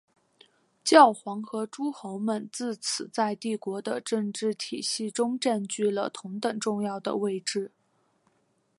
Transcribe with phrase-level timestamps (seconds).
[0.83, 7.71] 教皇和诸侯们自此在帝国的政治体系中占据了同等重要的位置。